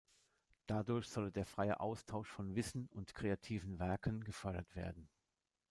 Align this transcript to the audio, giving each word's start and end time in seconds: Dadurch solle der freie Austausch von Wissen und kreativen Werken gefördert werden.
Dadurch 0.65 1.05
solle 1.07 1.31
der 1.31 1.45
freie 1.45 1.79
Austausch 1.79 2.27
von 2.27 2.55
Wissen 2.55 2.87
und 2.87 3.13
kreativen 3.13 3.77
Werken 3.77 4.23
gefördert 4.23 4.75
werden. 4.75 5.07